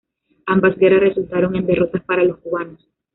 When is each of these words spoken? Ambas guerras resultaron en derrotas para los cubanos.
Ambas 0.47 0.77
guerras 0.79 1.01
resultaron 1.09 1.55
en 1.55 1.67
derrotas 1.67 2.01
para 2.05 2.23
los 2.23 2.39
cubanos. 2.39 2.89